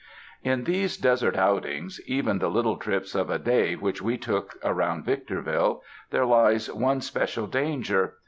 [0.41, 5.05] In these desert outings— even the little trips of a day which we took around
[5.05, 8.15] Victorville— there lies one special danger.